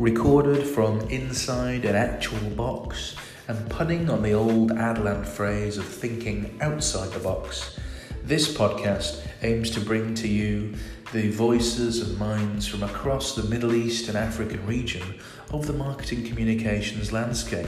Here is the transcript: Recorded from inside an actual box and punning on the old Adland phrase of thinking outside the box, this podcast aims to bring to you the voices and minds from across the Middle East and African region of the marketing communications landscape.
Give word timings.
Recorded 0.00 0.66
from 0.66 0.98
inside 1.10 1.84
an 1.84 1.94
actual 1.94 2.48
box 2.56 3.16
and 3.48 3.68
punning 3.68 4.08
on 4.08 4.22
the 4.22 4.32
old 4.32 4.70
Adland 4.70 5.26
phrase 5.26 5.76
of 5.76 5.84
thinking 5.84 6.56
outside 6.62 7.10
the 7.12 7.18
box, 7.18 7.78
this 8.24 8.50
podcast 8.50 9.22
aims 9.42 9.70
to 9.72 9.80
bring 9.80 10.14
to 10.14 10.26
you 10.26 10.72
the 11.12 11.30
voices 11.30 12.00
and 12.00 12.18
minds 12.18 12.66
from 12.66 12.82
across 12.82 13.34
the 13.34 13.42
Middle 13.50 13.74
East 13.74 14.08
and 14.08 14.16
African 14.16 14.64
region 14.66 15.20
of 15.52 15.66
the 15.66 15.74
marketing 15.74 16.24
communications 16.24 17.12
landscape. 17.12 17.66